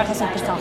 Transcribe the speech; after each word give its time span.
euch 0.00 0.06
eine 0.06 0.14
super 0.14 0.38
Sache. 0.38 0.60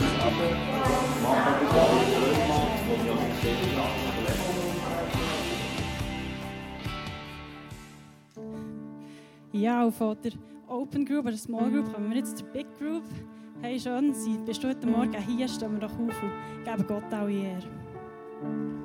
Ja, 9.51 9.83
und 9.85 9.95
von 9.95 10.17
der 10.23 10.31
Open 10.67 11.05
Group 11.05 11.25
oder 11.25 11.37
Small 11.37 11.71
Group 11.71 11.93
kommen 11.93 12.09
wir 12.09 12.17
jetzt 12.17 12.37
zur 12.37 12.47
Big 12.47 12.67
Group. 12.79 13.03
Hey, 13.61 13.79
schön, 13.79 14.13
bist 14.45 14.63
du 14.63 14.69
heute 14.69 14.87
Morgen 14.87 15.15
hier? 15.27 15.47
Stehen 15.47 15.73
wir 15.73 15.79
doch 15.79 15.93
auf 15.93 15.99
und 15.99 16.63
geben 16.63 16.85
Gott 16.87 17.11
alle 17.11 17.31
Ehre. 17.31 18.84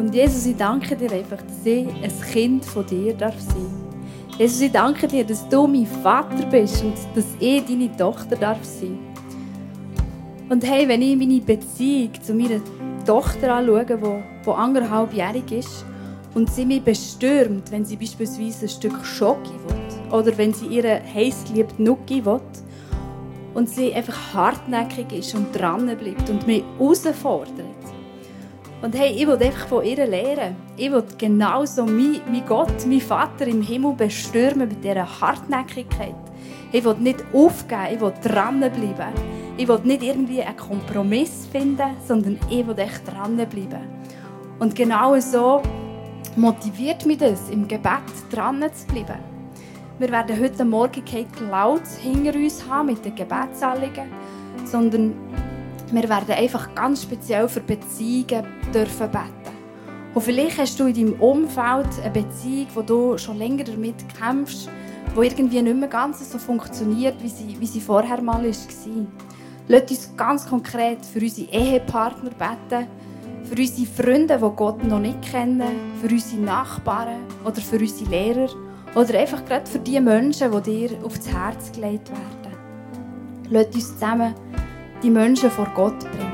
Und 0.00 0.14
Jesus, 0.14 0.46
ich 0.46 0.56
danke 0.56 0.96
dir 0.96 1.12
einfach, 1.12 1.42
dass 1.42 1.66
ich 1.66 1.86
ein 1.86 2.32
Kind 2.32 2.64
von 2.64 2.86
dir 2.86 3.12
darf 3.12 3.38
sein 3.38 3.66
Jesus, 4.38 4.62
ich 4.62 4.72
danke 4.72 5.06
dir, 5.06 5.24
dass 5.24 5.46
du 5.46 5.66
mein 5.66 5.84
Vater 5.84 6.46
bist 6.46 6.82
und 6.82 6.94
dass 7.14 7.26
ich 7.38 7.62
deine 7.66 7.94
Tochter 7.94 8.34
darf 8.34 8.64
sein. 8.64 8.98
Und 10.48 10.66
hey, 10.66 10.88
wenn 10.88 11.02
ich 11.02 11.18
meine 11.18 11.40
Beziehung 11.42 12.14
zu 12.22 12.32
meiner 12.32 12.62
Tochter 13.04 13.56
anschaue, 13.56 13.84
die, 13.84 13.96
die 14.46 14.50
anderthalbjährig 14.50 15.52
ist, 15.52 15.84
und 16.34 16.50
sie 16.50 16.64
mich 16.64 16.82
bestürmt, 16.82 17.70
wenn 17.70 17.84
sie 17.84 17.96
beispielsweise 17.96 18.64
ein 18.64 18.68
Stück 18.70 19.04
Schoki 19.04 19.52
will 19.66 20.18
oder 20.18 20.38
wenn 20.38 20.54
sie 20.54 20.68
ihre 20.68 21.02
heißgeliebte 21.14 21.82
Nuki 21.82 22.24
will 22.24 22.40
und 23.52 23.68
sie 23.68 23.92
einfach 23.92 24.32
hartnäckig 24.32 25.12
ist 25.12 25.34
und 25.34 25.54
dran 25.54 25.94
bleibt 25.98 26.30
und 26.30 26.46
mich 26.46 26.64
herausfordert, 26.78 27.79
und 28.82 28.94
hey, 28.94 29.12
ich 29.14 29.26
will 29.26 29.36
einfach 29.42 29.68
von 29.68 29.84
ihr 29.84 30.06
lernen. 30.06 30.56
Ich 30.76 30.90
will 30.90 31.04
genauso 31.18 31.84
mein, 31.84 32.20
mein 32.30 32.46
Gott, 32.46 32.86
mein 32.86 33.00
Vater 33.00 33.46
im 33.46 33.60
Himmel 33.60 33.92
bestürmen 33.92 34.68
mit 34.68 34.82
dieser 34.82 35.20
Hartnäckigkeit. 35.20 36.14
Ich 36.72 36.82
will 36.82 36.94
nicht 36.94 37.22
aufgeben, 37.34 37.88
ich 37.92 38.00
will 38.00 38.12
dranbleiben. 38.22 39.12
Ich 39.58 39.68
will 39.68 39.80
nicht 39.84 40.02
irgendwie 40.02 40.42
einen 40.42 40.56
Kompromiss 40.56 41.46
finden, 41.52 41.90
sondern 42.06 42.38
ich 42.48 42.66
will 42.66 42.78
echt 42.78 43.06
dranbleiben. 43.06 44.00
Und 44.58 44.74
genau 44.74 45.18
so 45.20 45.60
motiviert 46.36 47.04
mich 47.04 47.18
das, 47.18 47.50
im 47.50 47.68
Gebet 47.68 48.00
dran 48.30 48.64
zu 48.72 48.86
bleiben. 48.86 49.18
Wir 49.98 50.10
werden 50.10 50.40
heute 50.40 50.64
Morgen 50.64 51.04
kein 51.04 51.30
Cloud 51.32 51.86
hinter 52.00 52.34
uns 52.34 52.66
haben 52.66 52.86
mit 52.86 53.04
den 53.04 53.14
Gebetsanliegen, 53.14 54.10
sondern 54.64 55.12
wir 55.92 56.08
werden 56.08 56.30
einfach 56.30 56.74
ganz 56.74 57.02
speziell 57.02 57.48
für 57.48 57.60
Beziehungen 57.60 58.46
dürfen 58.72 59.10
beten. 59.10 59.56
Und 60.14 60.22
vielleicht 60.22 60.58
hast 60.58 60.78
du 60.78 60.86
in 60.86 60.94
deinem 60.94 61.20
Umfeld 61.20 61.88
eine 62.02 62.10
Beziehung, 62.10 62.66
wo 62.74 62.82
du 62.82 63.18
schon 63.18 63.38
länger 63.38 63.64
damit 63.64 63.96
kämpfst, 64.18 64.68
wo 65.14 65.22
irgendwie 65.22 65.62
nicht 65.62 65.76
mehr 65.76 65.88
ganz 65.88 66.30
so 66.30 66.38
funktioniert, 66.38 67.22
wie 67.22 67.28
sie, 67.28 67.56
wie 67.58 67.66
sie 67.66 67.80
vorher 67.80 68.20
mal 68.20 68.44
war. 68.44 69.06
Lasst 69.68 69.90
uns 69.90 70.16
ganz 70.16 70.48
konkret 70.48 71.04
für 71.06 71.20
unsere 71.20 71.50
Ehepartner 71.52 72.30
beten, 72.30 72.88
für 73.44 73.56
unsere 73.56 73.86
Freunde, 73.86 74.36
die 74.36 74.56
Gott 74.56 74.82
noch 74.84 74.98
nicht 74.98 75.22
kennen, 75.22 75.62
für 76.00 76.08
unsere 76.08 76.40
Nachbarn 76.40 77.20
oder 77.44 77.60
für 77.60 77.78
unsere 77.78 78.10
Lehrer 78.10 78.48
oder 78.94 79.18
einfach 79.18 79.44
gerade 79.44 79.70
für 79.70 79.78
die 79.78 80.00
Menschen, 80.00 80.50
die 80.50 80.88
dir 80.88 81.04
aufs 81.04 81.28
Herz 81.28 81.70
gelegt 81.72 82.10
werden. 82.10 82.56
Lasst 83.48 83.74
uns 83.74 83.92
zusammen 83.92 84.34
die 85.02 85.10
Menschen 85.10 85.50
vor 85.50 85.68
Gott 85.74 85.98
bringen. 85.98 86.29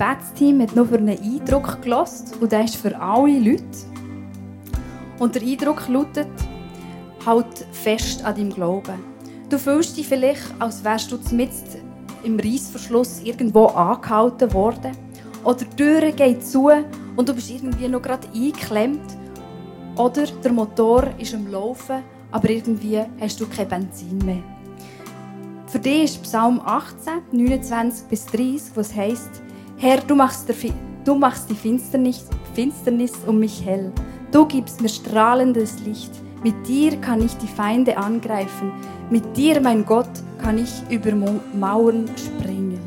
Gebetsteam 0.00 0.62
hat 0.62 0.74
noch 0.74 0.86
für 0.86 0.96
einen 0.96 1.18
Eindruck 1.18 1.82
gelost 1.82 2.34
und 2.40 2.50
der 2.50 2.64
ist 2.64 2.76
für 2.76 2.98
alle 2.98 3.38
Leute. 3.38 3.64
Und 5.18 5.34
der 5.34 5.42
Eindruck 5.42 5.88
lautet, 5.88 6.26
halt 7.26 7.66
fest 7.72 8.24
an 8.24 8.34
deinem 8.34 8.50
Glauben. 8.50 8.94
Du 9.50 9.58
fühlst 9.58 9.98
dich 9.98 10.08
vielleicht, 10.08 10.54
als 10.58 10.82
wärst 10.84 11.12
du 11.12 11.18
mitten 11.36 11.82
im 12.22 12.40
Reissverschluss 12.40 13.20
irgendwo 13.22 13.66
angehalten 13.66 14.50
worden. 14.54 14.92
Oder 15.44 15.66
die 15.66 15.76
Tür 15.76 16.12
geht 16.12 16.46
zu 16.46 16.70
und 17.16 17.28
du 17.28 17.34
bist 17.34 17.50
irgendwie 17.50 17.88
noch 17.88 18.00
gerade 18.00 18.26
eingeklemmt. 18.34 19.04
Oder 19.96 20.24
der 20.42 20.52
Motor 20.52 21.08
ist 21.18 21.34
am 21.34 21.46
Laufen, 21.46 22.02
aber 22.30 22.48
irgendwie 22.48 23.02
hast 23.20 23.38
du 23.38 23.46
kein 23.46 23.68
Benzin 23.68 24.16
mehr. 24.24 24.42
Für 25.66 25.78
dich 25.78 26.04
ist 26.04 26.22
Psalm 26.22 26.58
18, 26.64 27.20
29 27.32 28.06
bis 28.06 28.24
30, 28.24 28.62
was 28.76 28.96
heißt: 28.96 29.42
Herr, 29.82 30.02
du 30.02 30.14
machst, 30.14 30.46
der, 30.46 30.56
du 31.06 31.14
machst 31.14 31.48
die 31.48 31.54
Finsternis, 31.54 32.26
Finsternis 32.52 33.12
um 33.26 33.38
mich 33.38 33.64
hell. 33.64 33.90
Du 34.30 34.44
gibst 34.44 34.82
mir 34.82 34.90
strahlendes 34.90 35.80
Licht. 35.86 36.10
Mit 36.42 36.68
dir 36.68 36.98
kann 37.00 37.24
ich 37.24 37.34
die 37.38 37.46
Feinde 37.46 37.96
angreifen. 37.96 38.72
Mit 39.08 39.34
dir, 39.38 39.58
mein 39.58 39.86
Gott, 39.86 40.10
kann 40.42 40.58
ich 40.58 40.70
über 40.90 41.12
Mauern 41.54 42.04
springen. 42.14 42.78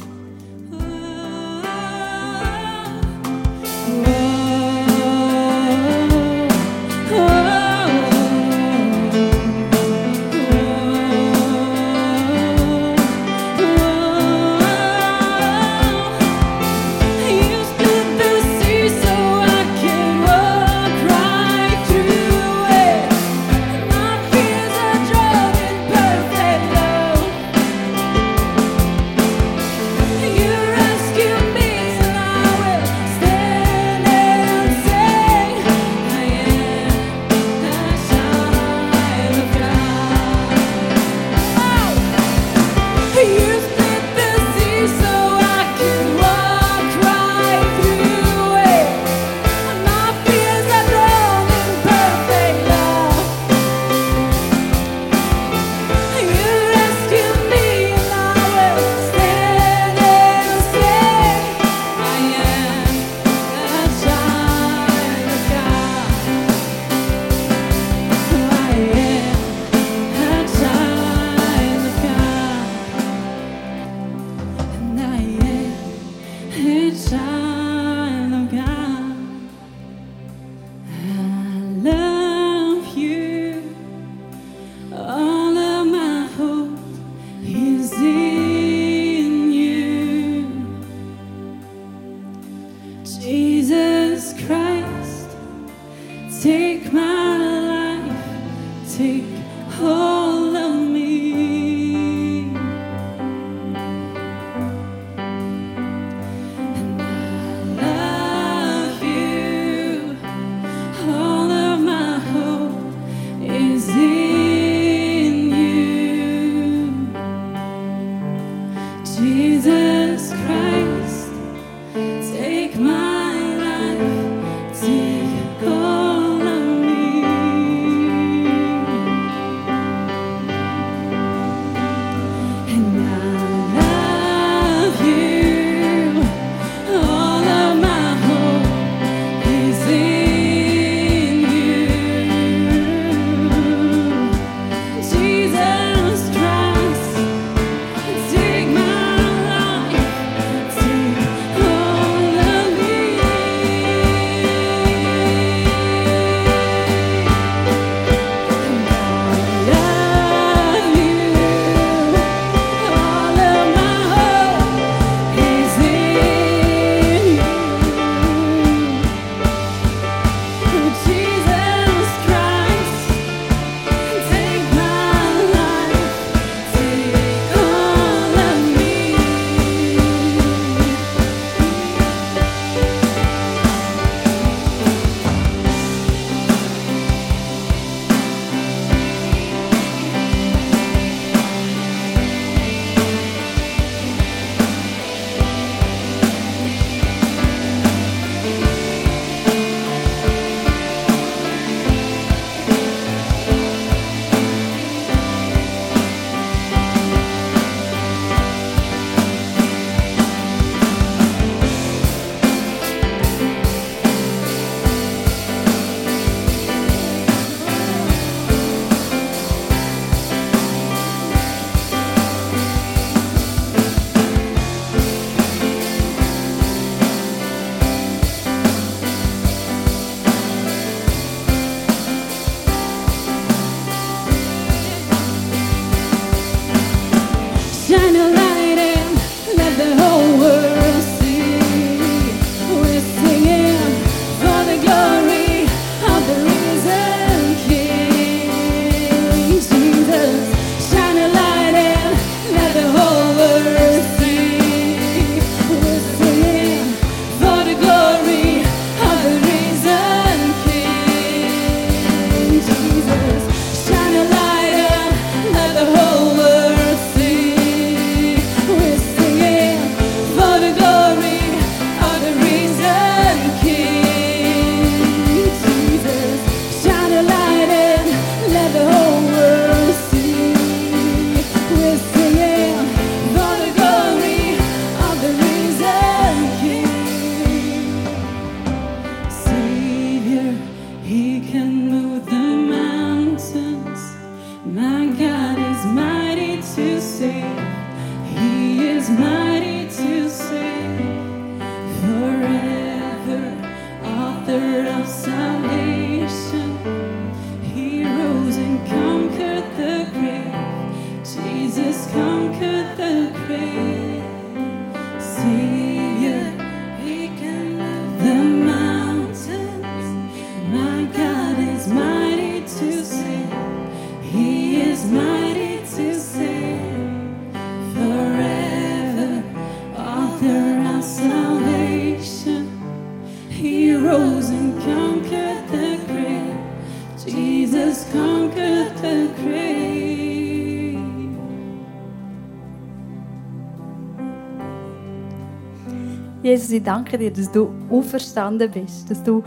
Jesus, 346.44 346.72
ich 346.72 346.84
danke 346.84 347.18
dir, 347.18 347.32
dass 347.32 347.52
du 347.52 347.70
auferstanden 347.90 348.70
bist, 348.70 349.10
dass 349.10 349.24
du 349.24 349.42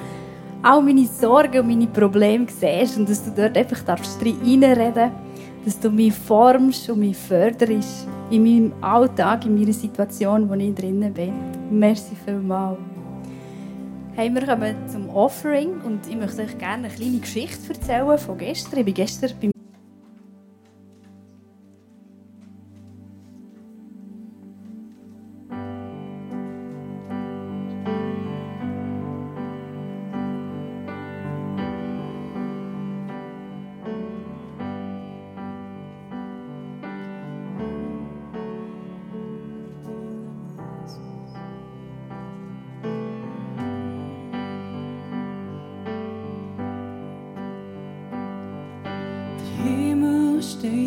all 0.62 0.82
meine 0.82 1.04
Sorgen 1.04 1.60
und 1.60 1.68
meine 1.68 1.86
Probleme 1.86 2.46
siehst 2.48 2.96
und 2.96 3.08
dass 3.08 3.22
du 3.22 3.30
dort 3.30 3.56
einfach 3.56 3.82
darfst 3.82 4.18
reinreden 4.20 5.12
dass 5.66 5.80
du 5.80 5.90
mich 5.90 6.14
formst 6.14 6.88
und 6.88 7.00
mich 7.00 7.16
förderst 7.16 8.06
in 8.30 8.44
meinem 8.44 8.72
Alltag, 8.80 9.44
in 9.46 9.58
meiner 9.58 9.72
Situation, 9.72 10.48
wo 10.48 10.54
ich 10.54 10.72
drinnen 10.72 11.12
bin. 11.12 11.32
Merci 11.70 12.14
vielmals. 12.24 12.78
Hey, 14.14 14.32
wir 14.32 14.46
kommen 14.46 14.76
zum 14.88 15.10
Offering 15.10 15.80
und 15.84 16.06
ich 16.08 16.16
möchte 16.16 16.42
euch 16.42 16.56
gerne 16.56 16.86
eine 16.86 16.94
kleine 16.94 17.18
Geschichte 17.18 17.68
erzählen 17.68 18.16
von 18.16 18.38
gestern. 18.38 18.78
Ich 18.78 18.84
bin 18.84 18.94
gestern 18.94 19.32
beim 19.40 19.50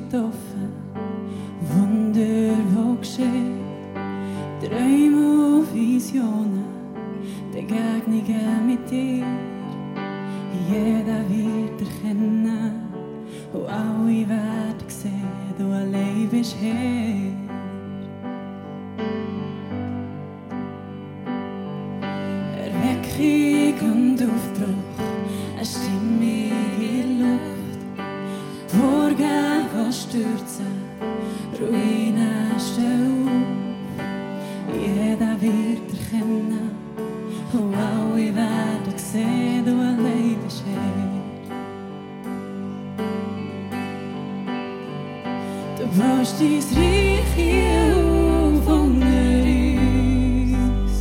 steht 0.10 0.49
Du 45.92 45.98
baust 45.98 46.40
dein 46.40 46.60
Reich 46.78 47.34
hier 47.36 47.96
auf 47.96 48.68
unter 48.68 49.08
uns. 50.46 50.94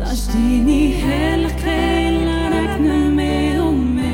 Lass 0.00 0.26
deine 0.26 0.92
Herrlichkeit 0.92 1.98
regnen 2.78 3.14
mehr 3.14 3.64
und 3.64 3.94
mehr. 3.94 4.08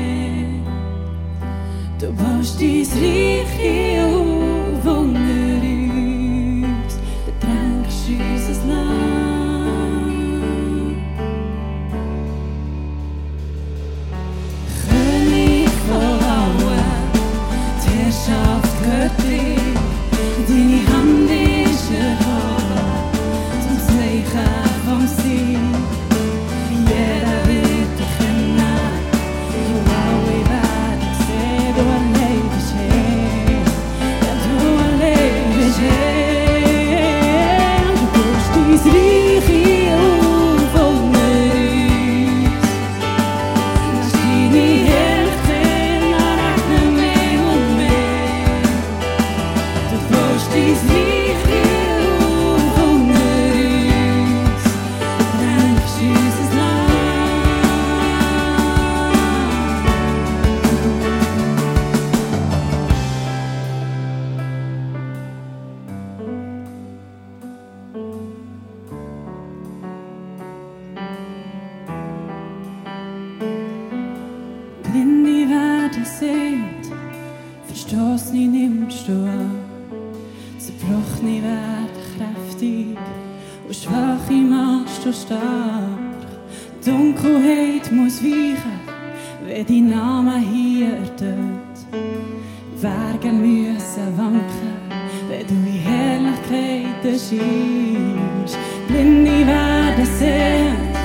Blinde 99.95 100.09
werden 100.11 100.17
sehend, 100.19 100.95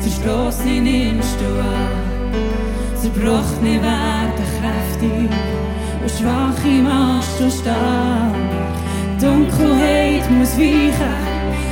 Verstoßene 0.00 0.80
nimmst 0.80 1.36
du 1.40 1.60
an. 1.60 2.32
Zerbrochene 3.00 3.82
werden 3.82 4.32
kräftig 4.58 5.30
und 6.00 6.10
Schwache 6.10 6.82
machst 6.82 7.40
du 7.40 7.50
stark. 7.50 8.34
Dunkelheit 9.20 10.30
muss 10.30 10.56
weichen, 10.56 11.16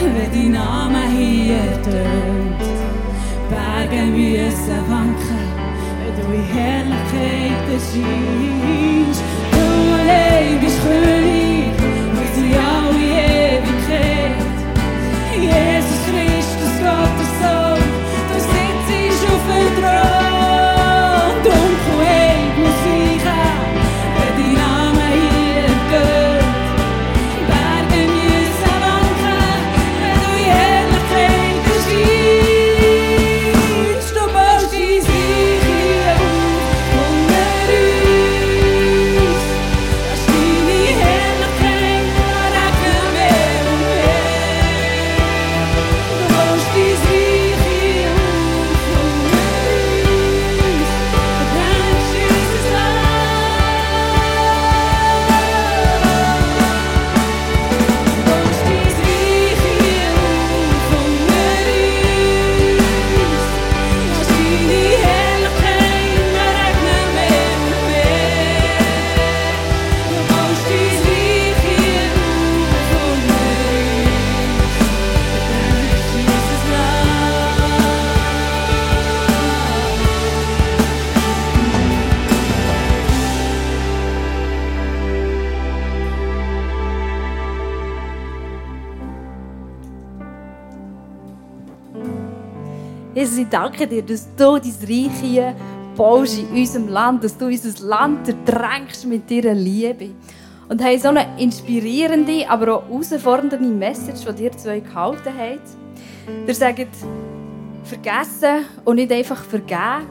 wenn 0.01 0.33
dein 0.33 0.53
Name 0.53 1.03
hier 1.17 1.83
tönt. 1.83 2.61
Berge 3.49 4.03
müssen 4.07 4.81
wanken, 4.89 5.43
wenn 5.99 6.15
du 6.17 6.25
in 6.35 6.45
Herrlichkeit 6.45 7.65
erscheinst. 7.73 9.23
Du 9.51 9.65
allein 9.99 10.61
bist 10.61 10.79
König, 10.83 11.50
danke 93.51 93.87
dir, 93.87 94.03
dass 94.03 94.29
du 94.37 94.59
dein 94.59 94.75
Reich 94.89 95.21
hier 95.21 95.55
baust 95.97 96.39
in 96.39 96.49
unserem 96.49 96.89
Land, 96.89 97.25
dass 97.25 97.37
du 97.37 97.47
unser 97.47 97.87
Land 97.87 98.35
drängst 98.47 99.07
mit 99.07 99.31
deiner 99.31 99.55
Liebe. 99.55 100.11
Und 100.69 100.83
haben 100.83 100.99
so 100.99 101.09
eine 101.09 101.27
inspirierende, 101.37 102.49
aber 102.49 102.77
auch 102.77 102.89
herausfordernde 102.89 103.59
Message, 103.59 104.25
die 104.25 104.35
dir 104.35 104.53
zwei 104.53 104.81
gehalten 104.81 105.33
habt. 105.37 106.47
Ihr 106.47 106.55
sagt, 106.55 106.87
vergessen 107.83 108.67
und 108.85 108.97
nicht 108.97 109.11
einfach 109.13 109.43
vergeben. 109.43 110.07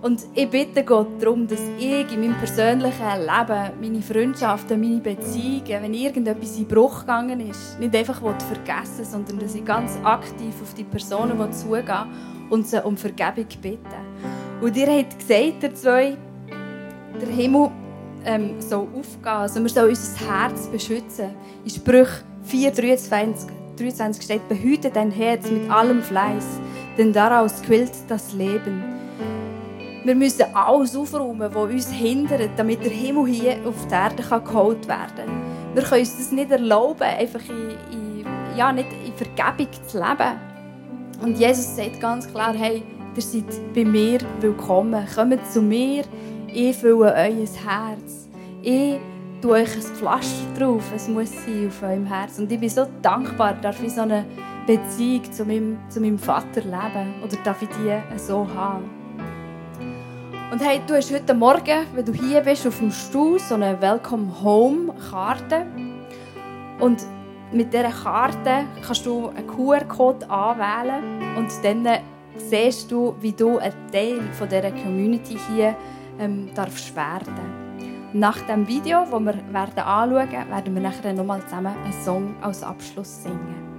Und 0.00 0.20
ich 0.34 0.50
bitte 0.50 0.82
Gott 0.82 1.22
darum, 1.22 1.46
dass 1.46 1.60
ich 1.78 2.12
in 2.12 2.20
meinem 2.20 2.34
persönlichen 2.34 3.20
Leben, 3.20 3.70
meine 3.80 4.02
Freundschaften, 4.02 4.80
meine 4.80 4.98
Beziehungen, 4.98 5.82
wenn 5.82 5.94
irgendetwas 5.94 6.58
in 6.58 6.66
Bruch 6.66 7.00
gegangen 7.00 7.38
ist, 7.48 7.78
nicht 7.78 7.94
einfach 7.94 8.20
vergessen 8.20 9.04
sondern 9.04 9.38
dass 9.38 9.54
ich 9.54 9.64
ganz 9.64 9.96
aktiv 10.02 10.54
auf 10.60 10.74
die 10.74 10.82
Personen 10.82 11.52
zugehe 11.52 12.06
und 12.52 12.68
sie 12.68 12.84
um 12.84 12.96
Vergebung 12.98 13.46
bitte. 13.62 13.78
Und 14.60 14.76
ihr 14.76 14.86
habt 14.86 15.18
gesagt, 15.18 15.62
ihr 15.62 15.74
zwei, 15.74 16.16
der 17.20 17.28
Himmel 17.28 17.70
ähm, 18.26 18.60
soll 18.60 18.86
aufgehen, 18.94 19.26
also 19.26 19.62
wir 19.62 19.70
sollen 19.70 19.88
unser 19.88 20.26
Herz 20.26 20.66
beschützen. 20.66 21.30
In 21.64 21.70
Sprüch 21.70 22.10
4, 22.44 22.70
23, 22.70 23.50
23 23.78 24.22
steht, 24.22 24.48
behüte 24.50 24.90
dein 24.90 25.10
Herz 25.10 25.50
mit 25.50 25.68
allem 25.70 26.02
Fleiß, 26.02 26.44
denn 26.98 27.12
daraus 27.12 27.62
quillt 27.62 27.92
das 28.08 28.34
Leben. 28.34 28.84
Wir 30.04 30.14
müssen 30.14 30.44
alles 30.54 30.94
aufräumen, 30.94 31.54
was 31.54 31.72
uns 31.72 31.90
hindert, 31.90 32.50
damit 32.56 32.84
der 32.84 32.90
Himmel 32.90 33.28
hier 33.28 33.56
auf 33.64 33.86
der 33.88 33.98
Erde 33.98 34.22
geholt 34.22 34.86
werden 34.86 35.16
kann. 35.16 35.74
Wir 35.74 35.82
können 35.84 36.00
uns 36.00 36.18
das 36.18 36.32
nicht 36.32 36.50
erlauben, 36.50 37.02
einfach 37.02 37.40
in, 37.48 37.70
in, 37.90 38.26
ja, 38.58 38.72
nicht 38.72 38.88
in 39.06 39.14
Vergebung 39.14 39.72
zu 39.86 39.98
leben. 39.98 40.51
Und 41.22 41.38
Jesus 41.38 41.76
sagt 41.76 42.00
ganz 42.00 42.28
klar, 42.28 42.52
hey, 42.52 42.82
ihr 43.14 43.22
seid 43.22 43.44
bei 43.72 43.84
mir 43.84 44.18
willkommen. 44.40 45.06
Kommt 45.14 45.46
zu 45.52 45.62
mir, 45.62 46.02
ich 46.52 46.76
fülle 46.76 47.14
euer 47.14 47.14
Herz. 47.14 48.28
Ich 48.60 48.98
tue 49.40 49.52
euch 49.52 49.76
ein 49.76 49.82
Pflaster 49.82 50.46
drauf, 50.58 50.82
es 50.92 51.06
muss 51.06 51.30
sein 51.30 51.68
auf 51.68 51.80
eurem 51.80 52.06
Herz. 52.06 52.40
Und 52.40 52.50
ich 52.50 52.58
bin 52.58 52.68
so 52.68 52.88
dankbar, 53.02 53.54
dass 53.54 53.80
ich 53.80 53.92
so 53.92 54.00
eine 54.00 54.24
Beziehung 54.66 55.32
zu 55.32 55.44
meinem, 55.44 55.78
zu 55.88 56.00
meinem 56.00 56.18
Vater 56.18 56.62
leben 56.62 57.14
oder 57.22 57.36
darf 57.44 57.62
ich 57.62 57.68
die 57.68 58.18
so 58.18 58.44
haben. 58.56 58.90
Und 60.50 60.60
hey, 60.60 60.80
du 60.88 60.96
hast 60.96 61.14
heute 61.14 61.34
Morgen, 61.34 61.86
wenn 61.94 62.04
du 62.04 62.12
hier 62.12 62.40
bist, 62.40 62.66
auf 62.66 62.78
dem 62.78 62.90
Stuhl 62.90 63.38
so 63.38 63.54
eine 63.54 63.80
Welcome 63.80 64.42
Home 64.42 64.92
Karte. 65.08 65.66
Und 66.80 67.06
mit 67.52 67.72
dieser 67.72 67.90
Karte 67.90 68.64
kannst 68.84 69.04
du 69.06 69.28
einen 69.28 69.46
QR-Code 69.46 70.28
anwählen 70.28 71.02
und 71.36 71.50
dann 71.62 71.86
siehst 72.36 72.90
du, 72.90 73.14
wie 73.20 73.32
du 73.32 73.58
ein 73.58 73.72
Teil 73.92 74.20
dieser 74.50 74.70
Community 74.70 75.36
hier 75.54 75.76
ähm, 76.18 76.50
darfst 76.54 76.94
werden. 76.96 77.34
Nach 78.14 78.38
dem 78.40 78.66
Video, 78.66 79.04
das 79.04 79.10
wir 79.10 79.34
werden 79.52 79.78
anschauen 79.78 80.30
werden, 80.30 80.50
werden 80.50 80.74
wir 80.74 80.82
nachher 80.82 81.12
nochmal 81.12 81.42
zusammen 81.44 81.74
einen 81.84 82.04
Song 82.04 82.34
als 82.42 82.62
Abschluss 82.62 83.22
singen. 83.22 83.71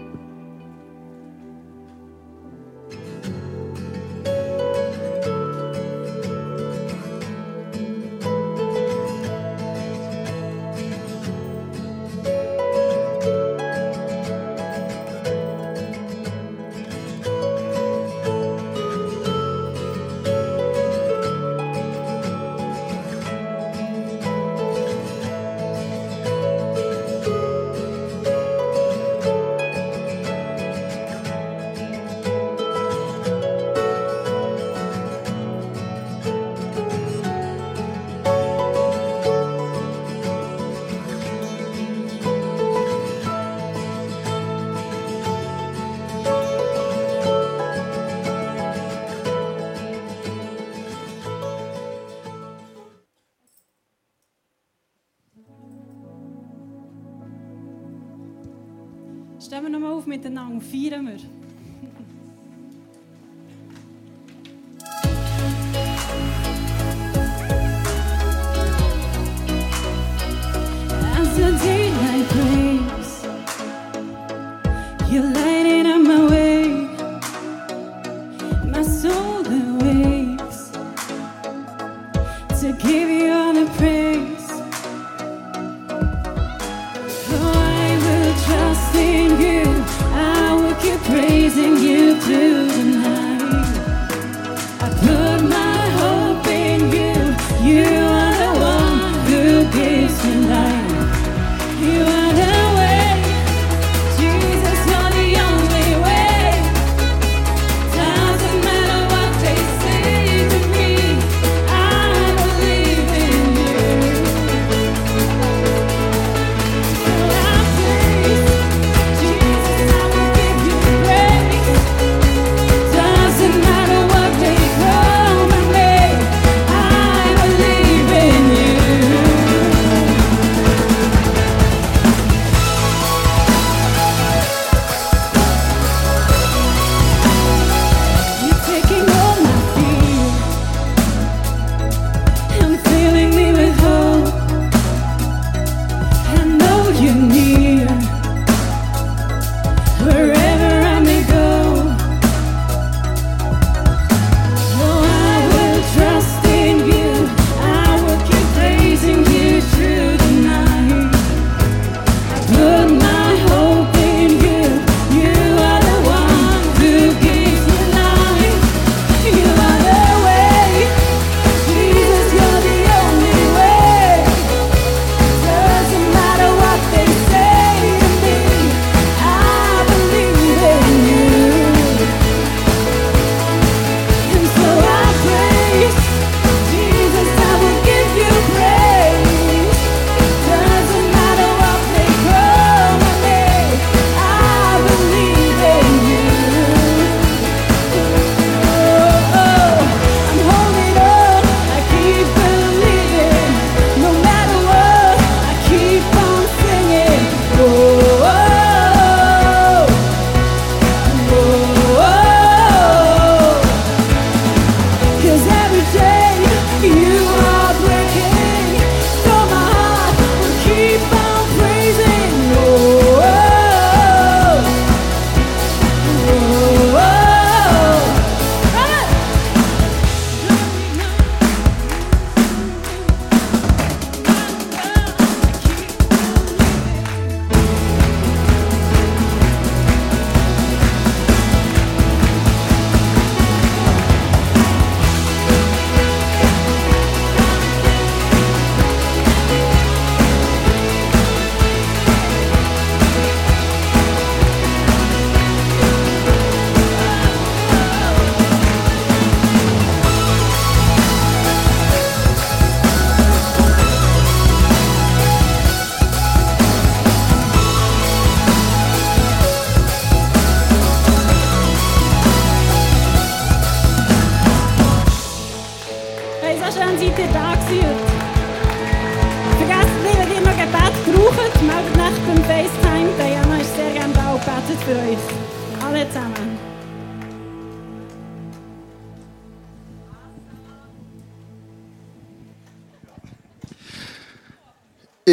Stehen 60.14 60.24
wir 60.26 60.30
nochmal 60.30 60.58
auf 60.58 60.62
miteinander, 60.62 60.62
feiern 60.62 61.08
wir. 61.08 61.33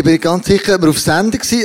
Ich 0.00 0.04
bin 0.04 0.18
ganz 0.18 0.46
sicher, 0.46 0.76
ob 0.76 0.80
wir 0.80 0.88
auf 0.88 0.98
Sendung 0.98 1.42
sind. 1.42 1.58